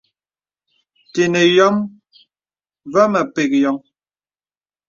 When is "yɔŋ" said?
3.63-3.77